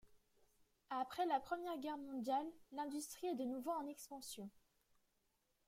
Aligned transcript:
Après 0.89 1.27
la 1.27 1.39
Première 1.39 1.77
Guerre 1.77 1.99
mondiale 1.99 2.47
l’industrie 2.71 3.27
est 3.27 3.35
de 3.35 3.43
nouveau 3.45 3.69
en 3.69 3.85
expansion. 3.85 4.49